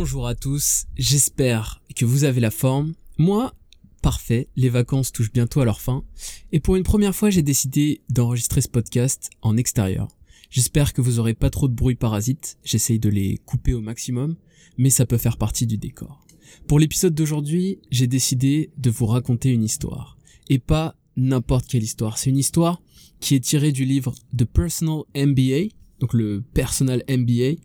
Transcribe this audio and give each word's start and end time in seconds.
Bonjour 0.00 0.28
à 0.28 0.36
tous, 0.36 0.84
j'espère 0.96 1.82
que 1.96 2.04
vous 2.04 2.22
avez 2.22 2.38
la 2.38 2.52
forme. 2.52 2.94
Moi, 3.18 3.52
parfait, 4.00 4.46
les 4.54 4.68
vacances 4.68 5.10
touchent 5.10 5.32
bientôt 5.32 5.60
à 5.60 5.64
leur 5.64 5.80
fin. 5.80 6.04
Et 6.52 6.60
pour 6.60 6.76
une 6.76 6.84
première 6.84 7.16
fois, 7.16 7.30
j'ai 7.30 7.42
décidé 7.42 8.02
d'enregistrer 8.08 8.60
ce 8.60 8.68
podcast 8.68 9.28
en 9.42 9.56
extérieur. 9.56 10.06
J'espère 10.50 10.92
que 10.92 11.00
vous 11.00 11.18
aurez 11.18 11.34
pas 11.34 11.50
trop 11.50 11.66
de 11.66 11.74
bruit 11.74 11.96
parasite, 11.96 12.58
j'essaye 12.62 13.00
de 13.00 13.08
les 13.08 13.38
couper 13.38 13.74
au 13.74 13.80
maximum, 13.80 14.36
mais 14.76 14.90
ça 14.90 15.04
peut 15.04 15.18
faire 15.18 15.36
partie 15.36 15.66
du 15.66 15.78
décor. 15.78 16.24
Pour 16.68 16.78
l'épisode 16.78 17.16
d'aujourd'hui, 17.16 17.80
j'ai 17.90 18.06
décidé 18.06 18.70
de 18.78 18.90
vous 18.90 19.06
raconter 19.06 19.50
une 19.50 19.64
histoire. 19.64 20.16
Et 20.48 20.60
pas 20.60 20.94
n'importe 21.16 21.66
quelle 21.66 21.82
histoire, 21.82 22.18
c'est 22.18 22.30
une 22.30 22.38
histoire 22.38 22.80
qui 23.18 23.34
est 23.34 23.40
tirée 23.40 23.72
du 23.72 23.84
livre 23.84 24.14
The 24.36 24.44
Personal 24.44 25.02
MBA, 25.16 25.74
donc 25.98 26.14
le 26.14 26.44
Personal 26.54 27.02
MBA, 27.08 27.60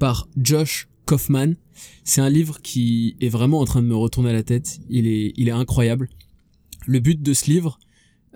par 0.00 0.28
Josh 0.36 0.88
Kaufman. 1.06 1.54
C'est 2.04 2.20
un 2.20 2.28
livre 2.28 2.60
qui 2.60 3.16
est 3.20 3.28
vraiment 3.28 3.60
en 3.60 3.64
train 3.64 3.82
de 3.82 3.86
me 3.86 3.96
retourner 3.96 4.32
la 4.32 4.42
tête. 4.42 4.80
Il 4.90 5.06
est, 5.06 5.32
il 5.36 5.48
est 5.48 5.52
incroyable. 5.52 6.08
Le 6.86 7.00
but 7.00 7.22
de 7.22 7.32
ce 7.32 7.50
livre, 7.50 7.78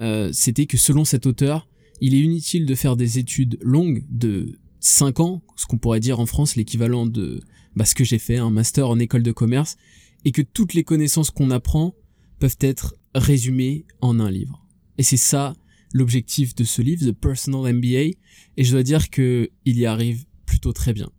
euh, 0.00 0.30
c'était 0.32 0.66
que 0.66 0.78
selon 0.78 1.04
cet 1.04 1.26
auteur, 1.26 1.68
il 2.00 2.14
est 2.14 2.20
inutile 2.20 2.66
de 2.66 2.74
faire 2.74 2.96
des 2.96 3.18
études 3.18 3.58
longues 3.60 4.04
de 4.08 4.58
5 4.80 5.20
ans, 5.20 5.42
ce 5.56 5.66
qu'on 5.66 5.78
pourrait 5.78 6.00
dire 6.00 6.20
en 6.20 6.26
France 6.26 6.56
l'équivalent 6.56 7.06
de 7.06 7.40
bah, 7.76 7.84
ce 7.84 7.94
que 7.94 8.04
j'ai 8.04 8.18
fait, 8.18 8.38
un 8.38 8.50
master 8.50 8.88
en 8.88 8.98
école 8.98 9.22
de 9.22 9.32
commerce, 9.32 9.76
et 10.24 10.32
que 10.32 10.42
toutes 10.42 10.74
les 10.74 10.84
connaissances 10.84 11.30
qu'on 11.30 11.50
apprend 11.50 11.94
peuvent 12.38 12.56
être 12.60 12.94
résumées 13.14 13.84
en 14.00 14.18
un 14.20 14.30
livre. 14.30 14.66
Et 14.96 15.02
c'est 15.02 15.16
ça 15.16 15.54
l'objectif 15.92 16.54
de 16.54 16.64
ce 16.64 16.82
livre, 16.82 17.06
The 17.06 17.12
Personal 17.12 17.72
MBA, 17.74 18.16
et 18.56 18.64
je 18.64 18.70
dois 18.70 18.82
dire 18.82 19.10
que 19.10 19.50
il 19.64 19.78
y 19.78 19.86
arrive 19.86 20.24
plutôt 20.46 20.72
très 20.72 20.92
bien. 20.92 21.10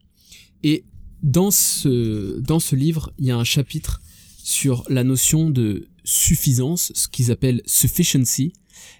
Et 0.63 0.86
dans 1.22 1.52
ce, 1.52 2.40
dans 2.40 2.60
ce 2.60 2.76
livre, 2.76 3.14
il 3.18 3.26
y 3.26 3.32
a 3.32 3.38
un 3.38 3.44
chapitre 3.44 4.02
sur 4.44 4.84
la 4.90 5.04
notion 5.04 5.50
de 5.50 5.88
suffisance, 6.04 6.91
ce 6.96 7.08
qu'ils 7.08 7.32
appellent 7.32 7.62
sufficiency, 7.66 8.54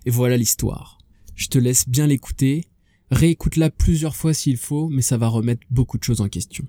et 0.06 0.12
voilà 0.12 0.38
l'histoire. 0.38 1.00
Je 1.36 1.48
te 1.48 1.58
laisse 1.58 1.90
bien 1.90 2.08
l'écouter, 2.08 2.68
réécoute-la 3.10 3.72
plusieurs 3.72 4.16
fois 4.16 4.34
s'il 4.34 4.58
faut, 4.58 4.90
mais 4.90 5.02
ça 5.02 5.18
va 5.18 5.28
remettre 5.28 5.66
beaucoup 5.72 5.98
de 5.98 6.04
choses 6.04 6.22
en 6.22 6.30
question. 6.30 6.68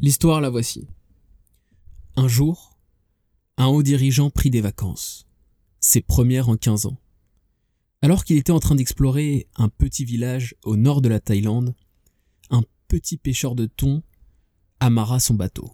L'histoire 0.00 0.40
la 0.40 0.50
voici. 0.50 0.86
Un 2.16 2.28
jour, 2.28 2.78
un 3.56 3.66
haut 3.66 3.82
dirigeant 3.82 4.30
prit 4.30 4.50
des 4.50 4.60
vacances, 4.60 5.26
ses 5.80 6.00
premières 6.00 6.48
en 6.48 6.56
15 6.56 6.86
ans. 6.86 6.98
Alors 8.02 8.24
qu'il 8.24 8.36
était 8.36 8.52
en 8.52 8.60
train 8.60 8.74
d'explorer 8.74 9.48
un 9.56 9.68
petit 9.68 10.04
village 10.04 10.54
au 10.64 10.76
nord 10.76 11.00
de 11.00 11.08
la 11.08 11.20
Thaïlande, 11.20 11.74
un 12.50 12.62
petit 12.88 13.16
pêcheur 13.16 13.54
de 13.54 13.66
thon 13.66 14.02
amarra 14.80 15.20
son 15.20 15.34
bateau. 15.34 15.70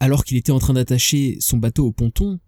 Alors 0.00 0.24
qu'il 0.24 0.36
était 0.36 0.52
en 0.52 0.58
train 0.58 0.74
d'attacher 0.74 1.38
son 1.40 1.56
bateau 1.56 1.86
au 1.86 1.92
ponton, 1.92 2.38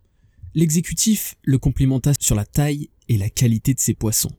l'exécutif 0.54 1.34
le 1.42 1.58
complimenta 1.58 2.12
sur 2.18 2.34
la 2.34 2.44
taille 2.44 2.90
et 3.08 3.16
la 3.16 3.30
qualité 3.30 3.74
de 3.74 3.80
ses 3.80 3.94
poissons. 3.94 4.32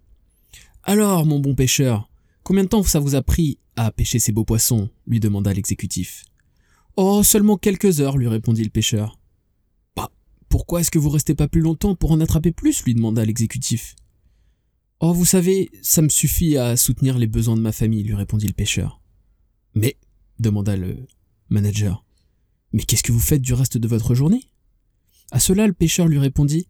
Alors, 0.84 1.26
mon 1.26 1.40
bon 1.40 1.56
pêcheur, 1.56 2.10
combien 2.44 2.64
de 2.64 2.70
temps 2.70 2.84
ça 2.84 3.00
vous 3.00 3.16
a 3.16 3.22
pris 3.22 3.60
à 3.76 3.92
pêcher 3.92 4.20
ces 4.20 4.32
beaux 4.32 4.46
poissons? 4.46 4.90
lui 5.08 5.20
demanda 5.20 5.54
l'exécutif. 5.54 6.24
Oh, 6.96 7.24
seulement 7.24 7.58
quelques 7.58 8.02
heures, 8.02 8.18
lui 8.18 8.28
répondit 8.28 8.64
le 8.64 8.70
pêcheur. 8.70 9.20
Bah, 9.96 10.12
pourquoi 10.50 10.82
est-ce 10.82 10.92
que 10.92 11.00
vous 11.00 11.10
restez 11.10 11.36
pas 11.36 11.48
plus 11.48 11.62
longtemps 11.62 11.96
pour 11.96 12.12
en 12.12 12.20
attraper 12.20 12.52
plus? 12.52 12.84
lui 12.84 12.94
demanda 12.94 13.26
l'exécutif. 13.26 13.96
Oh, 15.00 15.14
vous 15.14 15.26
savez, 15.26 15.70
ça 15.82 16.02
me 16.02 16.10
suffit 16.10 16.58
à 16.58 16.76
soutenir 16.76 17.18
les 17.18 17.28
besoins 17.28 17.56
de 17.56 17.62
ma 17.62 17.72
famille, 17.72 18.04
lui 18.04 18.16
répondit 18.16 18.48
le 18.48 18.54
pêcheur. 18.54 19.02
Mais, 19.74 19.98
demanda 20.40 20.76
le 20.76 21.08
Manager. 21.50 22.06
Mais 22.74 22.84
qu'est-ce 22.84 23.04
que 23.04 23.12
vous 23.12 23.20
faites 23.20 23.42
du 23.42 23.54
reste 23.54 23.78
de 23.78 23.88
votre 23.88 24.16
journée? 24.16 24.52
À 25.32 25.40
cela, 25.40 25.68
le 25.68 25.74
pêcheur 25.74 26.08
lui 26.08 26.20
répondit. 26.20 26.68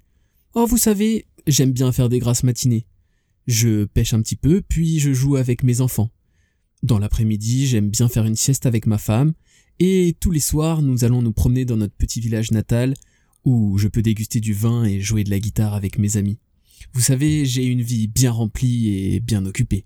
Oh, 0.54 0.66
vous 0.66 0.78
savez, 0.78 1.28
j'aime 1.48 1.72
bien 1.72 1.92
faire 1.92 2.10
des 2.10 2.20
grasses 2.20 2.44
matinées. 2.44 2.86
Je 3.48 3.86
pêche 3.86 4.14
un 4.14 4.22
petit 4.22 4.36
peu, 4.36 4.62
puis 4.62 5.00
je 5.00 5.14
joue 5.14 5.36
avec 5.36 5.64
mes 5.64 5.82
enfants. 5.82 6.12
Dans 6.84 7.00
l'après-midi, 7.00 7.68
j'aime 7.68 7.90
bien 7.90 8.08
faire 8.08 8.26
une 8.26 8.36
sieste 8.36 8.66
avec 8.66 8.86
ma 8.86 8.98
femme, 8.98 9.34
et 9.80 10.16
tous 10.20 10.32
les 10.32 10.40
soirs, 10.40 10.82
nous 10.82 11.04
allons 11.04 11.22
nous 11.22 11.34
promener 11.34 11.66
dans 11.66 11.78
notre 11.78 11.96
petit 11.96 12.22
village 12.22 12.52
natal, 12.52 12.94
où 13.46 13.78
je 13.78 13.88
peux 13.88 14.02
déguster 14.02 14.40
du 14.40 14.54
vin 14.54 14.84
et 14.84 15.02
jouer 15.02 15.24
de 15.24 15.30
la 15.30 15.40
guitare 15.40 15.74
avec 15.74 15.98
mes 15.98 16.18
amis. 16.18 16.38
Vous 16.94 17.02
savez, 17.02 17.46
j'ai 17.46 17.66
une 17.66 17.82
vie 17.82 18.08
bien 18.08 18.32
remplie 18.32 18.90
et 18.90 19.20
bien 19.20 19.46
occupée. 19.46 19.86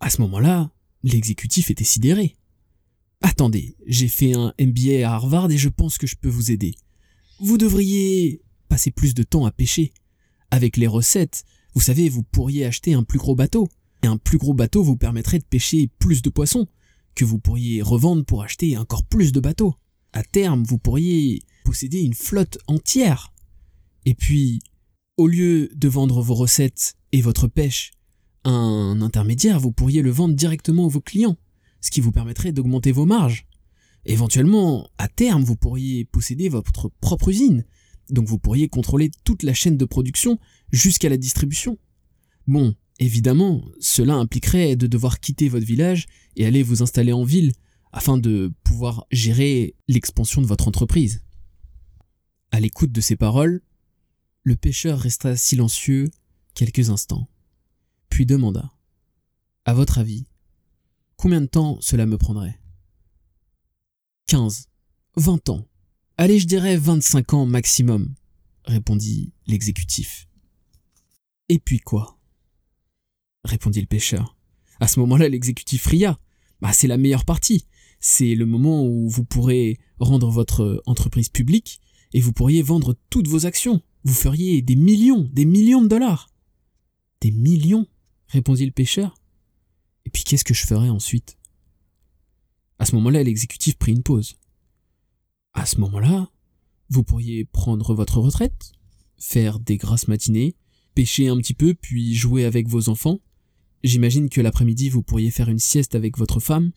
À 0.00 0.10
ce 0.10 0.20
moment-là, 0.22 0.70
l'exécutif 1.02 1.70
était 1.70 1.84
sidéré. 1.84 2.36
Attendez, 3.20 3.76
j'ai 3.86 4.08
fait 4.08 4.34
un 4.34 4.54
MBA 4.60 5.08
à 5.08 5.14
Harvard 5.14 5.50
et 5.50 5.58
je 5.58 5.68
pense 5.68 5.98
que 5.98 6.06
je 6.06 6.16
peux 6.16 6.28
vous 6.28 6.50
aider. 6.50 6.74
Vous 7.40 7.58
devriez 7.58 8.42
passer 8.68 8.90
plus 8.90 9.14
de 9.14 9.22
temps 9.22 9.44
à 9.44 9.50
pêcher. 9.50 9.92
Avec 10.50 10.76
les 10.76 10.86
recettes, 10.86 11.44
vous 11.74 11.80
savez, 11.80 12.08
vous 12.08 12.22
pourriez 12.22 12.64
acheter 12.64 12.94
un 12.94 13.02
plus 13.02 13.18
gros 13.18 13.34
bateau. 13.34 13.68
Et 14.02 14.06
un 14.06 14.16
plus 14.16 14.38
gros 14.38 14.54
bateau 14.54 14.82
vous 14.82 14.96
permettrait 14.96 15.38
de 15.38 15.44
pêcher 15.44 15.90
plus 15.98 16.22
de 16.22 16.30
poissons, 16.30 16.68
que 17.14 17.24
vous 17.24 17.38
pourriez 17.38 17.82
revendre 17.82 18.24
pour 18.24 18.42
acheter 18.42 18.76
encore 18.76 19.04
plus 19.04 19.32
de 19.32 19.40
bateaux. 19.40 19.74
À 20.12 20.22
terme, 20.22 20.62
vous 20.62 20.78
pourriez 20.78 21.42
posséder 21.64 22.00
une 22.00 22.14
flotte 22.14 22.58
entière. 22.66 23.32
Et 24.04 24.14
puis, 24.14 24.60
au 25.16 25.26
lieu 25.26 25.68
de 25.74 25.88
vendre 25.88 26.22
vos 26.22 26.34
recettes 26.34 26.94
et 27.12 27.20
votre 27.20 27.48
pêche 27.48 27.90
à 28.44 28.50
un 28.50 29.02
intermédiaire, 29.02 29.58
vous 29.58 29.72
pourriez 29.72 30.02
le 30.02 30.10
vendre 30.10 30.34
directement 30.34 30.86
à 30.86 30.88
vos 30.88 31.00
clients 31.00 31.36
ce 31.80 31.90
qui 31.90 32.00
vous 32.00 32.12
permettrait 32.12 32.52
d'augmenter 32.52 32.92
vos 32.92 33.06
marges. 33.06 33.46
Éventuellement, 34.04 34.88
à 34.98 35.08
terme, 35.08 35.42
vous 35.42 35.56
pourriez 35.56 36.04
posséder 36.04 36.48
votre 36.48 36.90
propre 37.00 37.28
usine, 37.28 37.64
donc 38.10 38.26
vous 38.26 38.38
pourriez 38.38 38.68
contrôler 38.68 39.10
toute 39.24 39.42
la 39.42 39.54
chaîne 39.54 39.76
de 39.76 39.84
production 39.84 40.38
jusqu'à 40.70 41.08
la 41.08 41.16
distribution. 41.16 41.78
Bon, 42.46 42.74
évidemment, 42.98 43.64
cela 43.80 44.14
impliquerait 44.14 44.76
de 44.76 44.86
devoir 44.86 45.20
quitter 45.20 45.48
votre 45.48 45.66
village 45.66 46.06
et 46.36 46.46
aller 46.46 46.62
vous 46.62 46.82
installer 46.82 47.12
en 47.12 47.24
ville 47.24 47.52
afin 47.92 48.18
de 48.18 48.52
pouvoir 48.64 49.06
gérer 49.10 49.74
l'expansion 49.88 50.42
de 50.42 50.46
votre 50.46 50.68
entreprise. 50.68 51.22
À 52.50 52.60
l'écoute 52.60 52.92
de 52.92 53.00
ces 53.00 53.16
paroles, 53.16 53.62
le 54.42 54.56
pêcheur 54.56 54.98
resta 55.00 55.36
silencieux 55.36 56.10
quelques 56.54 56.90
instants, 56.90 57.28
puis 58.08 58.24
demanda 58.24 58.72
À 59.64 59.74
votre 59.74 59.98
avis, 59.98 60.26
Combien 61.18 61.40
de 61.40 61.46
temps 61.46 61.78
cela 61.80 62.06
me 62.06 62.16
prendrait? 62.16 62.60
15, 64.28 64.68
20 65.16 65.48
ans. 65.48 65.66
Allez, 66.16 66.38
je 66.38 66.46
dirais 66.46 66.76
25 66.76 67.34
ans 67.34 67.44
maximum, 67.44 68.14
répondit 68.64 69.32
l'exécutif. 69.48 70.28
Et 71.48 71.58
puis 71.58 71.80
quoi? 71.80 72.18
répondit 73.44 73.80
le 73.80 73.86
pêcheur. 73.86 74.36
À 74.78 74.86
ce 74.86 75.00
moment-là, 75.00 75.28
l'exécutif 75.28 75.86
ria. 75.86 76.18
Bah, 76.60 76.72
c'est 76.72 76.86
la 76.86 76.98
meilleure 76.98 77.24
partie. 77.24 77.66
C'est 77.98 78.36
le 78.36 78.46
moment 78.46 78.86
où 78.86 79.08
vous 79.08 79.24
pourrez 79.24 79.78
rendre 79.98 80.30
votre 80.30 80.82
entreprise 80.86 81.30
publique 81.30 81.80
et 82.12 82.20
vous 82.20 82.32
pourriez 82.32 82.62
vendre 82.62 82.96
toutes 83.10 83.26
vos 83.26 83.44
actions. 83.44 83.82
Vous 84.04 84.14
feriez 84.14 84.62
des 84.62 84.76
millions, 84.76 85.28
des 85.32 85.44
millions 85.44 85.82
de 85.82 85.88
dollars. 85.88 86.30
Des 87.20 87.32
millions 87.32 87.88
répondit 88.28 88.66
le 88.66 88.72
pêcheur. 88.72 89.20
Et 90.08 90.10
puis 90.10 90.24
qu'est-ce 90.24 90.44
que 90.44 90.54
je 90.54 90.64
ferais 90.64 90.88
ensuite? 90.88 91.36
À 92.78 92.86
ce 92.86 92.94
moment-là, 92.94 93.22
l'exécutif 93.22 93.76
prit 93.76 93.92
une 93.92 94.02
pause. 94.02 94.38
À 95.52 95.66
ce 95.66 95.78
moment-là, 95.80 96.30
vous 96.88 97.04
pourriez 97.04 97.44
prendre 97.44 97.92
votre 97.92 98.18
retraite, 98.18 98.72
faire 99.18 99.60
des 99.60 99.76
grasses 99.76 100.08
matinées, 100.08 100.56
pêcher 100.94 101.28
un 101.28 101.36
petit 101.36 101.52
peu, 101.52 101.74
puis 101.74 102.14
jouer 102.14 102.46
avec 102.46 102.68
vos 102.68 102.88
enfants. 102.88 103.20
J'imagine 103.84 104.30
que 104.30 104.40
l'après-midi, 104.40 104.88
vous 104.88 105.02
pourriez 105.02 105.30
faire 105.30 105.50
une 105.50 105.58
sieste 105.58 105.94
avec 105.94 106.16
votre 106.16 106.40
femme, 106.40 106.72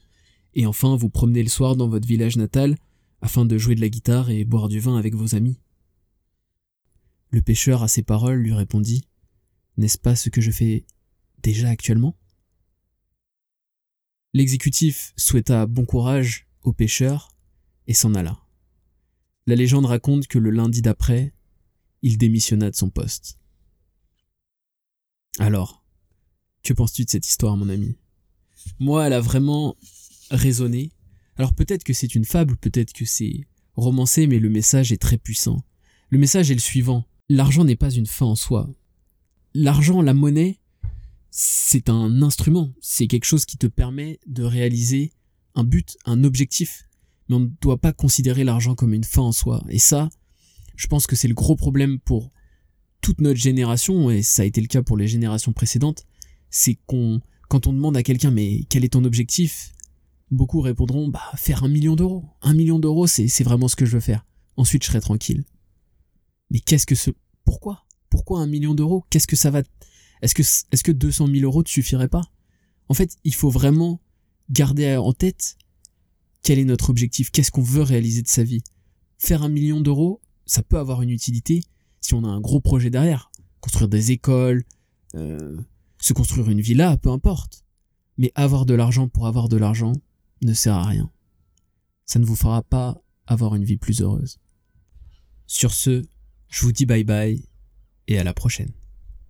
et 0.54 0.66
enfin 0.66 0.98
vous 0.98 1.10
promener 1.10 1.42
le 1.42 1.48
soir 1.48 1.78
dans 1.78 1.88
votre 1.88 2.10
village 2.10 2.36
natal 2.36 2.76
afin 3.22 3.46
de 3.46 3.58
jouer 3.58 3.76
de 3.76 3.82
la 3.82 3.88
guitare 3.88 4.30
et 4.30 4.44
boire 4.44 4.68
du 4.68 4.82
vin 4.82 4.98
avec 4.98 5.16
vos 5.16 5.36
amis. 5.36 5.58
Le 7.30 7.42
pêcheur, 7.42 7.82
à 7.82 7.88
ces 7.88 8.04
paroles, 8.04 8.40
lui 8.40 8.54
répondit 8.54 9.08
N'est-ce 9.78 9.98
pas 9.98 10.18
ce 10.18 10.30
que 10.30 10.42
je 10.42 10.52
fais 10.52 10.86
déjà 11.42 11.70
actuellement? 11.70 12.18
L'exécutif 14.34 15.14
souhaita 15.18 15.66
bon 15.66 15.86
courage 15.86 16.48
au 16.64 16.72
pêcheur 16.72 17.36
et 17.88 17.94
s'en 17.94 18.16
alla. 18.16 18.40
La 19.46 19.56
légende 19.56 19.86
raconte 19.86 20.28
que 20.28 20.40
le 20.40 20.52
lundi 20.52 20.82
d'après, 20.82 21.34
il 22.02 22.18
démissionna 22.18 22.70
de 22.72 22.76
son 22.76 22.90
poste. 22.90 23.38
Alors, 25.38 25.84
que 26.64 26.74
penses-tu 26.74 27.04
de 27.04 27.10
cette 27.10 27.28
histoire, 27.28 27.58
mon 27.58 27.68
ami? 27.68 27.98
Moi, 28.80 29.06
elle 29.06 29.14
a 29.14 29.20
vraiment 29.20 29.76
résonné. 30.30 30.94
Alors 31.36 31.54
peut-être 31.54 31.84
que 31.84 31.94
c'est 31.94 32.16
une 32.16 32.26
fable, 32.26 32.56
peut-être 32.56 32.94
que 32.94 33.06
c'est 33.06 33.48
romancé, 33.76 34.28
mais 34.28 34.40
le 34.40 34.50
message 34.50 34.94
est 34.94 35.02
très 35.02 35.18
puissant. 35.18 35.62
Le 36.10 36.20
message 36.20 36.52
est 36.52 36.56
le 36.56 36.60
suivant. 36.62 37.06
L'argent 37.28 37.66
n'est 37.66 37.76
pas 37.76 37.92
une 37.92 38.06
fin 38.06 38.28
en 38.28 38.36
soi. 38.36 38.70
L'argent, 39.54 40.02
la 40.02 40.14
monnaie, 40.14 40.61
c'est 41.32 41.90
un 41.90 42.22
instrument, 42.22 42.74
c'est 42.82 43.08
quelque 43.08 43.26
chose 43.26 43.46
qui 43.46 43.58
te 43.58 43.68
permet 43.68 44.20
de 44.28 44.44
réaliser 44.44 45.14
un 45.56 45.64
but, 45.64 45.98
un 46.06 46.24
objectif. 46.26 46.84
mais 47.30 47.36
on 47.36 47.40
ne 47.40 47.50
doit 47.62 47.80
pas 47.80 47.94
considérer 47.94 48.44
l'argent 48.44 48.76
comme 48.76 48.94
une 48.94 49.06
fin 49.06 49.22
en 49.22 49.32
soi. 49.32 49.64
Et 49.70 49.80
ça, 49.80 50.10
je 50.76 50.88
pense 50.88 51.08
que 51.08 51.16
c'est 51.16 51.30
le 51.30 51.34
gros 51.34 51.56
problème 51.56 52.00
pour 52.00 52.32
toute 53.00 53.22
notre 53.22 53.40
génération, 53.40 54.12
et 54.12 54.22
ça 54.22 54.44
a 54.44 54.46
été 54.46 54.62
le 54.62 54.68
cas 54.68 54.84
pour 54.84 54.98
les 54.98 55.08
générations 55.08 55.54
précédentes, 55.54 56.06
c'est 56.50 56.78
qu'on, 56.86 57.22
quand 57.50 57.66
on 57.66 57.74
demande 57.74 57.98
à 57.98 58.04
quelqu'un 58.04 58.30
mais 58.30 58.66
quel 58.70 58.84
est 58.84 58.90
ton 58.90 59.06
objectif, 59.06 59.72
beaucoup 60.30 60.62
répondront 60.62 61.08
bah 61.08 61.32
faire 61.36 61.64
un 61.64 61.70
million 61.70 61.96
d'euros. 61.96 62.26
Un 62.42 62.54
million 62.54 62.78
d'euros, 62.78 63.08
c'est, 63.08 63.28
c'est 63.28 63.44
vraiment 63.44 63.70
ce 63.70 63.76
que 63.76 63.86
je 63.86 63.94
veux 63.94 64.02
faire. 64.02 64.26
Ensuite, 64.58 64.84
je 64.84 64.90
serai 64.90 65.02
tranquille. 65.02 65.46
Mais 66.50 66.60
qu'est-ce 66.60 66.86
que 66.86 66.96
ce, 66.96 67.12
pourquoi? 67.46 67.86
Pourquoi 68.10 68.42
un 68.42 68.48
million 68.48 68.76
d'euros? 68.76 69.06
Qu'est-ce 69.10 69.28
que 69.28 69.38
ça 69.38 69.50
va, 69.50 69.64
est-ce 70.22 70.36
que, 70.36 70.42
est-ce 70.42 70.84
que 70.84 70.92
200 70.92 71.28
000 71.28 71.40
euros 71.44 71.64
ne 71.64 71.68
suffirait 71.68 72.08
pas? 72.08 72.24
En 72.90 72.94
fait, 72.94 73.18
il 73.24 73.34
faut 73.34 73.50
vraiment 73.50 74.02
garder 74.50 74.96
en 74.98 75.14
tête 75.14 75.58
quel 76.44 76.60
est 76.60 76.66
notre 76.66 76.90
objectif, 76.90 77.32
qu'est-ce 77.32 77.52
qu'on 77.52 77.62
veut 77.62 77.82
réaliser 77.82 78.22
de 78.22 78.28
sa 78.28 78.44
vie. 78.44 78.64
Faire 79.18 79.44
un 79.44 79.50
million 79.50 79.82
d'euros, 79.82 80.22
ça 80.46 80.64
peut 80.64 80.78
avoir 80.78 81.02
une 81.02 81.10
utilité 81.10 81.64
si 82.02 82.14
on 82.14 82.24
a 82.24 82.28
un 82.28 82.42
gros 82.42 82.60
projet 82.60 82.90
derrière. 82.90 83.32
Construire 83.60 83.88
des 83.88 84.12
écoles, 84.12 84.64
euh, 85.16 85.58
se 86.00 86.14
construire 86.14 86.50
une 86.50 86.62
villa, 86.62 86.98
peu 86.98 87.10
importe. 87.10 87.64
Mais 88.18 88.32
avoir 88.36 88.66
de 88.66 88.74
l'argent 88.74 89.08
pour 89.08 89.28
avoir 89.28 89.50
de 89.50 89.58
l'argent 89.58 89.94
ne 90.42 90.54
sert 90.54 90.76
à 90.76 90.86
rien. 90.86 91.12
Ça 92.06 92.20
ne 92.20 92.26
vous 92.26 92.36
fera 92.36 92.64
pas 92.64 93.02
avoir 93.28 93.56
une 93.56 93.64
vie 93.64 93.78
plus 93.78 94.02
heureuse. 94.02 94.40
Sur 95.46 95.74
ce, 95.74 96.04
je 96.50 96.62
vous 96.62 96.72
dis 96.72 96.86
bye 96.86 97.04
bye 97.04 97.46
et 98.08 98.18
à 98.18 98.24
la 98.24 98.34
prochaine. 98.34 98.72